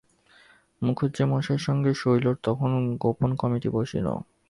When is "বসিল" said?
3.69-4.07